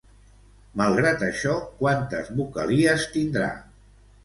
Malgrat 0.81 1.25
això, 1.27 1.59
quantes 1.83 2.33
vocalies 2.41 3.07
tindrà? 3.19 3.55